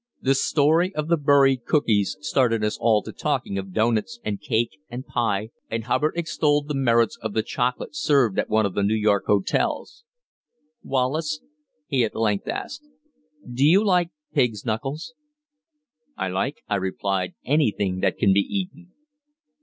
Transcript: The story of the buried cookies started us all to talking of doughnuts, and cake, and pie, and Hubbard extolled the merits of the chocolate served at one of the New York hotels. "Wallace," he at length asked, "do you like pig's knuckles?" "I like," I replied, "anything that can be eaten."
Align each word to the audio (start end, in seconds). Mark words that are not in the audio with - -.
The 0.19 0.33
story 0.33 0.95
of 0.95 1.09
the 1.09 1.15
buried 1.15 1.65
cookies 1.65 2.17
started 2.21 2.63
us 2.63 2.75
all 2.75 3.03
to 3.03 3.11
talking 3.11 3.59
of 3.59 3.71
doughnuts, 3.71 4.19
and 4.25 4.41
cake, 4.41 4.79
and 4.89 5.05
pie, 5.05 5.51
and 5.69 5.83
Hubbard 5.83 6.13
extolled 6.15 6.67
the 6.67 6.73
merits 6.73 7.19
of 7.21 7.33
the 7.33 7.43
chocolate 7.43 7.95
served 7.95 8.39
at 8.39 8.49
one 8.49 8.65
of 8.65 8.73
the 8.73 8.81
New 8.81 8.95
York 8.95 9.25
hotels. 9.27 10.03
"Wallace," 10.81 11.39
he 11.85 12.03
at 12.03 12.15
length 12.15 12.47
asked, 12.47 12.87
"do 13.47 13.63
you 13.63 13.85
like 13.85 14.09
pig's 14.33 14.65
knuckles?" 14.65 15.13
"I 16.17 16.29
like," 16.29 16.63
I 16.67 16.77
replied, 16.77 17.35
"anything 17.45 17.99
that 17.99 18.17
can 18.17 18.33
be 18.33 18.39
eaten." 18.39 18.93